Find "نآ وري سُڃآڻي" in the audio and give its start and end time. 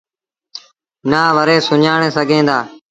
1.09-2.09